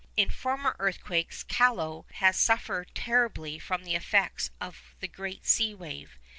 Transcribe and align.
In 0.17 0.31
former 0.31 0.75
earthquakes 0.79 1.43
Callao 1.43 2.07
has 2.13 2.35
suffered 2.35 2.89
terribly 2.95 3.59
from 3.59 3.83
the 3.83 3.93
effects 3.93 4.49
of 4.59 4.95
the 4.99 5.07
great 5.07 5.45
sea 5.45 5.75
wave. 5.75 6.17